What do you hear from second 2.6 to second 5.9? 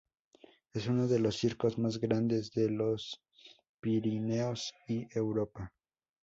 los Pirineos y Europa.